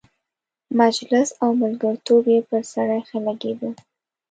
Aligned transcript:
مجلس 0.79 1.27
او 1.43 1.49
ملګرتوب 1.61 2.23
یې 2.33 2.39
پر 2.49 2.61
سړي 2.73 2.99
ښه 3.07 3.17
لګېده. 3.25 3.69